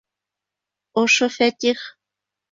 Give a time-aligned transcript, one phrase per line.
[1.01, 1.83] Ошо Фәтих!